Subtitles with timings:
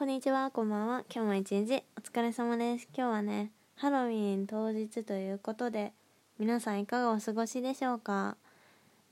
[0.00, 1.04] こんにちは、こんばんは。
[1.14, 2.88] 今日も一日お疲れ様です。
[2.96, 5.92] 今日はね、ハロウィン当日ということで、
[6.38, 8.38] 皆さんいかがお過ごしでしょうか？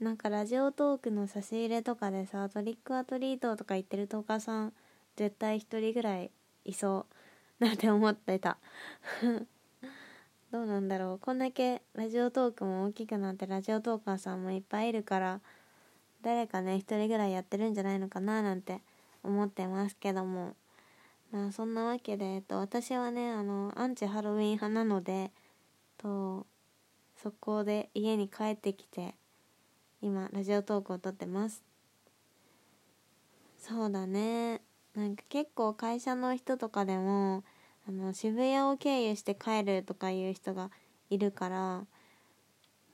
[0.00, 4.72] なんかラジオトークの差し入れとかでさ、トリックアトリートとか言ってるトーカーさん、
[5.16, 6.30] 絶対一人ぐらい
[6.64, 7.04] いそ
[7.60, 8.56] うなんて思ってた。
[10.50, 11.18] どうなんだろう。
[11.18, 15.42] こんだけラジオトークも大きくなってラジオトーカーさんもいっぱいいるから、
[16.22, 18.80] 誰かね、一人ぐらいやってるんじゃないのかななんて
[19.22, 20.56] 思ってますけども。
[21.30, 25.30] まあそんなわけで、えっと、私はねあのアンチハロウィン派なので
[25.98, 26.46] と
[27.16, 29.14] そこで家に帰ってきて
[30.00, 31.64] 今ラジオトークを撮ってます。
[33.58, 34.62] そうだね。
[34.94, 37.44] なんか結構会社の人とかでも
[37.88, 40.70] あの渋谷を経由して帰るとかいう人が
[41.10, 41.86] いるから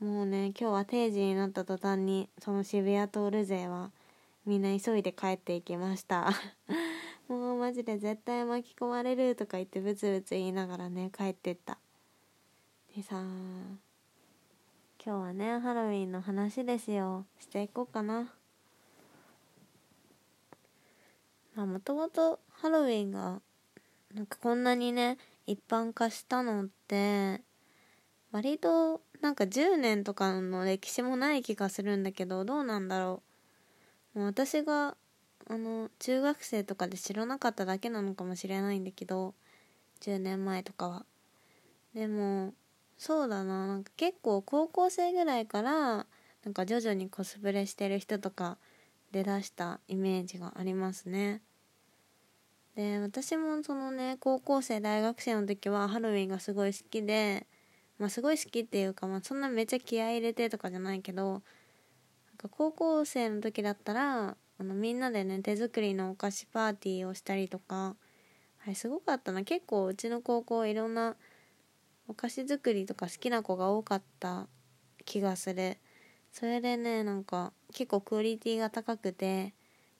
[0.00, 3.90] もうね今日は定時になった途端にその渋谷通る勢は
[4.44, 6.30] みんな急いで帰っていきました。
[7.64, 11.78] マジで絶対巻き込まれるとか言ってブツブツ言いながらね帰ってった。
[12.94, 13.30] でさ今
[15.02, 17.24] 日はねハロウィンの話ですよ。
[17.40, 18.30] していこうかな。
[21.56, 23.40] まあもともとハロウィンが
[24.12, 27.40] なんかこんなにね一般化したのって
[28.30, 33.22] 割となんか10年とかの歴史もない気がするんだけどどうなんだろ
[34.14, 34.18] う。
[34.18, 34.98] もう私が
[35.46, 39.34] あの中学生とかで知らなかっただけなのかもしれないんだけど
[40.00, 41.06] 10年前とかは。
[41.94, 42.54] でも
[42.96, 43.66] そうだな。
[43.66, 46.06] なんか結構高校生ぐらいから
[46.44, 48.58] なんか徐々にコスプレしてる人とか
[49.12, 51.42] 出だしたイメージがありますね。
[52.74, 57.46] で私もそのね高校生大学生の時はハロウィンがすごい好きで
[57.98, 61.40] まあすごい好きっていうか、まあ、そんなめっちゃ気合い入れてとかじゃないけどなん
[62.36, 67.96] か高校生の時だったらあのみんなでね手作りのお菓子パーティーをしたりとか。
[68.64, 69.44] あれすごかったな。
[69.44, 71.16] 結構うちの高校いろんな
[72.08, 74.46] お菓子作りとか好きな子が多かった
[75.04, 75.76] 気がする。
[76.32, 79.54] それでねなんか結構クオリティが高くて。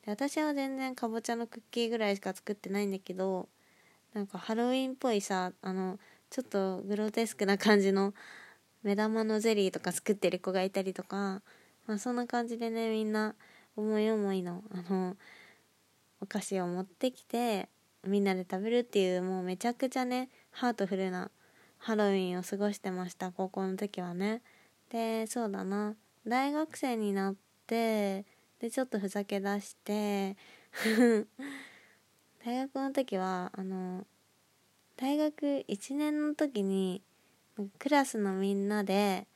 [0.04, 3.48] で私は全然かぼちゃのクッキーぐらいしか作ってないんだけど
[4.12, 5.98] なんかハロウィンっぽいさあの
[6.28, 8.12] ちょっとグロテスクな感じの
[8.82, 11.41] 目玉のゼリーとか作ってる子がいたりとか、
[11.87, 13.34] まあ、そんな感じでねみんな
[13.77, 15.17] 思い思いのあの
[16.21, 17.69] お菓子を持ってきて
[18.07, 21.31] みんなで食べるっていうもうめちゃくちゃねハートフルな
[21.79, 24.41] ハロウィンを過ごしてました高校の時はね。
[24.91, 25.97] でそうだな。
[26.27, 27.35] 大学生になっ
[27.67, 28.25] て
[28.59, 30.37] でちょっとふざけ出して
[32.45, 34.06] 大学の時はあの
[34.97, 37.03] 大学1年の時に
[37.79, 39.27] クラスのみんなで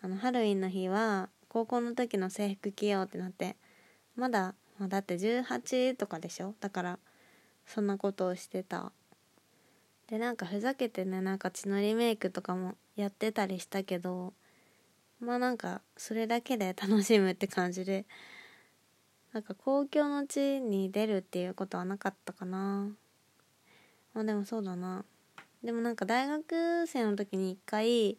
[0.00, 3.56] あのハロウィンの日は高校の時の制服着ようってなって
[4.18, 6.54] まだ、まあ、だって18とかでしょ？
[6.60, 6.98] だから
[7.66, 8.92] そんなことをしてた。
[10.08, 14.32] でなんかふざけてねなんか血のりメイクとかもやってたりしたけど
[15.20, 18.06] まあなんかそれだけで楽しむって感じで
[19.32, 22.88] なんか公共の地に出るっていうことはなかったかな。
[24.14, 25.04] まあでもそうだな。
[25.62, 28.16] でもなんか大学生の時に一回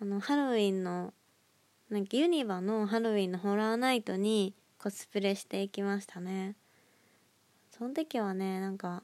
[0.00, 1.12] あのハロウィンの
[1.88, 6.56] なんかユニバのハロウィンのホラーナイトにコスプレしていきましたね。
[7.70, 9.02] その時はねなんか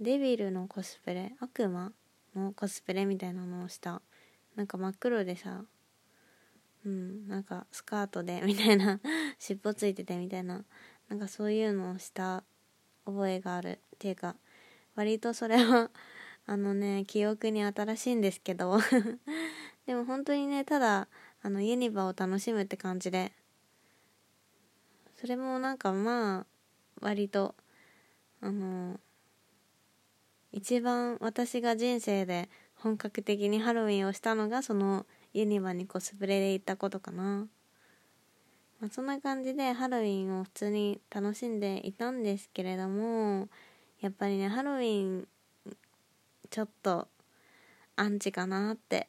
[0.00, 1.92] デビルのコスプレ悪魔
[2.34, 4.02] のコスプレみたいなのをした。
[4.56, 5.62] なんか真っ黒でさ
[6.84, 8.98] うんなんかスカートでみたいな
[9.38, 10.64] 尻尾ついててみたいな
[11.08, 12.42] なんかそういうのをした
[13.04, 13.78] 覚えがある。
[13.94, 14.34] っていうか
[14.96, 15.92] 割とそれは
[16.46, 18.80] あのね記憶に新しいんですけど。
[19.86, 21.06] でも本当にねただ
[21.42, 23.32] あのユニバを楽しむって感じで
[25.20, 26.46] それもなんかまあ
[27.00, 27.54] 割と
[28.40, 28.98] あの
[30.52, 37.46] 一番私が人生で本格的にハロウィンをしたのがそのユニバにコスプレで行ったことかな、
[38.80, 43.48] まあ、そんな感じでハロウィンを普通に楽しんでいたんですけれども
[44.00, 45.28] やっぱりねハロウィン
[46.48, 47.08] ちょっと
[47.96, 49.08] アンチかなって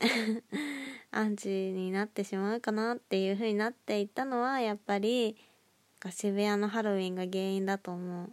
[1.12, 5.38] アンチになってしまうかなっていう風になっていったのはやっぱり
[6.12, 8.32] 渋谷のハロウィンが原因だと思う。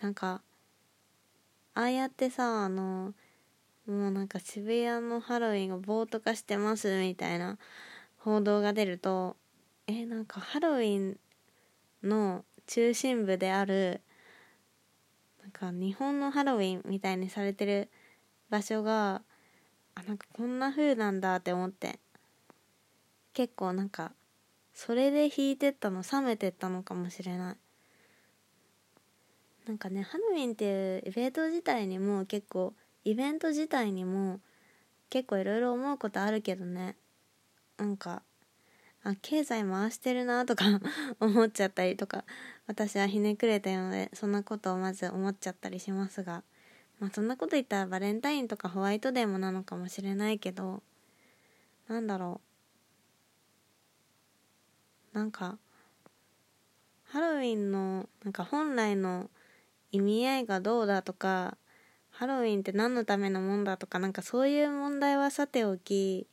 [0.00, 0.42] なんか
[1.74, 3.14] ああやってさあの
[3.86, 7.58] もうなんか渋谷のハロウィンが暴徒化してますみたいな
[8.18, 9.36] 報道が出ると
[9.86, 11.18] えなんかハロウィン
[12.02, 14.00] の中心部である
[15.42, 17.88] なんか日本のハロウィンみたいにされてる
[18.50, 19.22] 場所が
[19.94, 21.98] あなんかこんな風なんだって思って。
[23.34, 24.12] 結構なんか
[24.74, 27.56] それで引いてったの冷めてったのかもしれない。
[29.66, 32.74] なんかねハロウィンっていうイベント自体にも結構
[33.04, 34.40] イベント自体にも
[35.08, 36.96] 結構いろいろ思うことあるけどね。
[37.76, 38.22] なんか
[39.04, 40.64] あ経済回してるなとか
[41.20, 42.24] 思っちゃったりとか
[42.66, 46.42] 私はひねくれたのでそんなことをまず思っちゃったりしますが。
[46.98, 50.82] まあそんなこと言ったらバレンタインとかホワイトデーもなのかもしれないけど
[51.88, 52.51] なんだろう。
[55.12, 55.58] なんか
[57.04, 59.28] ハロウィンのなんか本来の
[59.90, 61.56] 意味合いがどうだとか
[62.10, 66.26] ハロウィンって何のためのもんだとかなんかそういう問題はさておき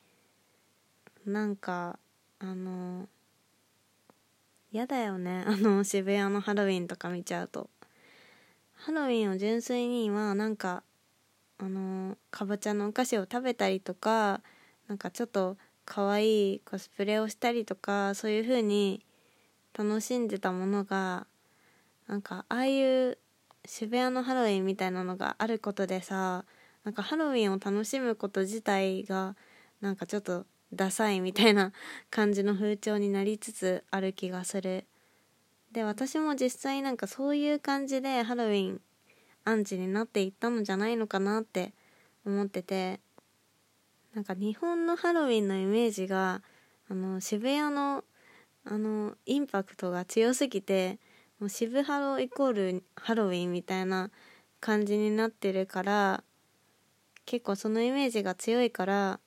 [1.26, 2.00] なんか
[2.40, 3.08] あの
[4.72, 5.44] 嫌だよね。
[5.48, 7.70] あの渋谷のハロウィンとか見ちゃうと。
[8.74, 10.84] ハロウィンを純粋にはなんか
[11.58, 14.42] あのかぼちゃのお菓子を食べたりとか
[14.88, 15.58] なんかちょっと
[15.89, 19.03] 可愛いコスプレをしたりとかそういう風に
[19.77, 21.25] 楽しんでたものが
[22.07, 23.18] なんかああいう
[23.65, 26.45] 渋谷のハロウィンみたいなのがあることでさ
[26.83, 29.36] なんかハロウィンを楽しむこと自体が
[29.81, 31.74] なんかちょっとダサいみたいな
[32.12, 34.86] 感じの風潮になりつつある気がする。
[35.71, 38.81] で私も実際なんかそういう感じでハロウィン
[39.45, 41.74] アンチになっていったのじゃないのかなって
[42.25, 43.00] 思ってて
[44.19, 46.42] なんか日本のハロウィンのイメージが
[46.89, 48.04] あの渋谷の
[48.66, 51.00] あのインパクトが強すぎて
[51.39, 54.12] もう渋ハロイコールハロウィンみたいな
[54.60, 56.24] 感じになってるから
[57.25, 59.21] 結構そのイメージが強いから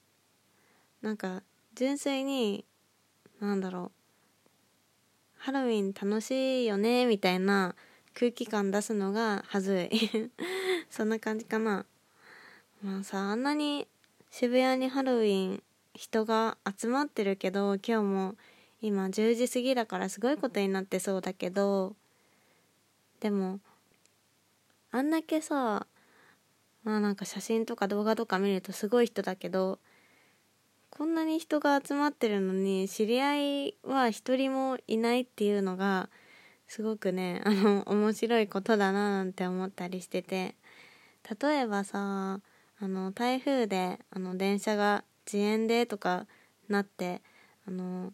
[1.01, 1.43] なんか
[1.75, 2.67] 純粋に
[3.41, 3.93] なんだろう
[5.39, 7.77] ハロウィン楽しいよねみたいな
[8.13, 10.31] 空気感出すのがはずい。
[10.91, 11.87] そんな感じかな。
[12.83, 13.89] まあさあんなに
[14.35, 15.63] 渋谷にハロウィン
[15.93, 18.35] 人が集まってるけど今日も
[18.81, 21.95] 今10時過ぎだからすごいことになってそうだけど
[23.21, 23.61] でも
[24.91, 25.87] あんだけさ
[26.83, 29.79] まあなんか写真とか動画とか見るとすごい人だけど
[30.89, 36.09] こんなに人が集まってるのに知り合いは一人もいないっていうのが
[36.69, 40.55] すごくねあの面白いことだななんて思ったりしてて。
[41.41, 42.41] 例えばさ
[42.83, 46.27] あの台風であの電車が遅延でとか
[46.69, 47.23] なって
[47.67, 48.13] あの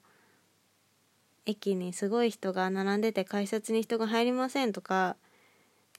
[1.46, 5.16] 駅にすごい人が並んでて改札に人が入りませんとか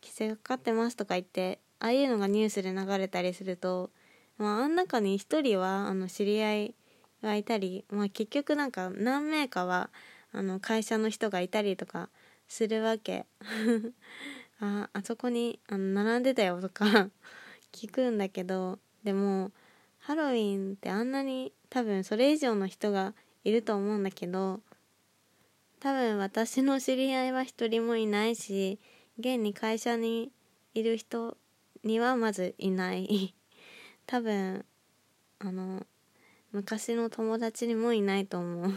[0.01, 3.89] 規制がかかってますとか言ってああいうのがニュースで流れたりすると
[4.39, 6.75] まあ、あん中に1人はあの知り合い
[7.21, 9.89] がいたり、まあ、結局なんか何名かは
[10.31, 12.09] あの会社の人がいたりとか
[12.47, 13.25] するわけ。
[14.61, 17.09] ああそこにあの並んでたよとか。
[17.71, 19.51] 聞くんだけどでも
[19.99, 23.13] ハロウィンってあんなに多分それ以上の人が
[23.43, 24.61] いると思うんだけど
[25.79, 28.79] 多分私の知り合いは一人もいないし
[29.17, 30.31] 現に会社に
[30.73, 31.37] いる人
[31.83, 33.33] にはまずいない。
[34.05, 34.65] 多分
[35.39, 35.85] あの
[36.51, 38.71] 昔の友達にもいないと思う。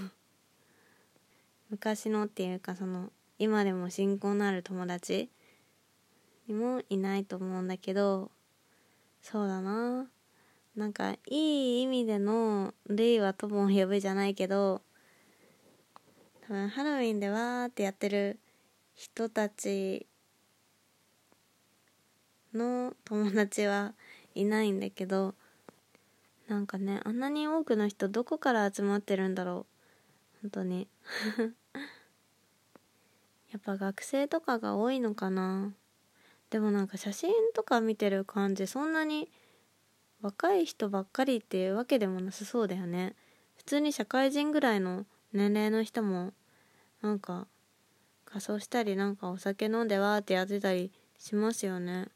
[1.70, 5.30] 昔のっていうかその今でも親交のある友達
[6.46, 8.30] にもいないと思うんだけど
[9.22, 10.10] そうだな。
[10.76, 14.80] なんかいい意味での「類は友を呼ぶ」じゃないけど
[16.40, 18.38] 多分ハロウィンでわーってやってる
[18.94, 20.06] 人たち
[22.54, 23.94] の友達は
[24.34, 25.34] いないんだけど
[26.48, 29.72] なんかねあんなに多くの人どこから集まってるんだろう。
[30.42, 30.88] 本当に。
[33.52, 35.74] やっぱ学生とかが多いのかな。
[36.52, 39.30] でもなんか写真とか見てる感じそんなに
[40.20, 43.16] 若い人ばっかりっていうわけでもなさそうだよね。
[43.56, 46.34] 普通に社会人ぐらいの年齢の人も
[47.00, 47.46] なんか
[48.26, 52.08] 仮装したりなんかお酒飲んでわーってやってたりしますよね。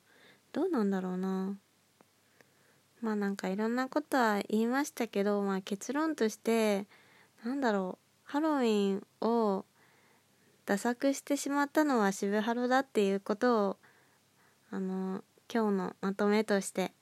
[0.52, 1.56] どうなんだろうな。
[3.00, 6.86] まあなんかいろんなことは言いましたけど、まあ、結論として
[7.42, 8.30] なんだろう。
[8.30, 9.64] ハロウィンを
[10.66, 13.76] ダ作してしまったのは渋ハロだっていうことを
[14.70, 16.92] あの今日のまとめとして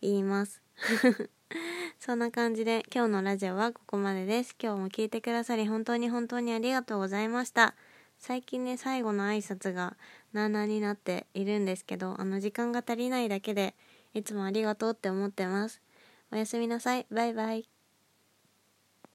[0.00, 0.62] 言います
[1.98, 7.74] そんな感じで今日のラジオはここまでです今日も聞いてくださり本当に本当にありがとうございました
[8.18, 9.96] 最近ね最後の挨拶が
[10.32, 13.74] なーなーになっているんですけどあの時間が足りないだけで
[14.14, 15.80] いつもありがとうって思ってます。
[16.32, 17.06] おやすみなさい。
[17.10, 17.79] バイバイ。